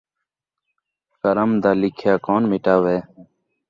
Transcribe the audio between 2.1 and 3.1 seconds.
کون مٹاوے